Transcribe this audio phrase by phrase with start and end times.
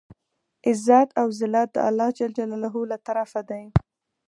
[0.69, 2.19] عزت او زلت د الله ج
[2.91, 3.63] له طرفه دی.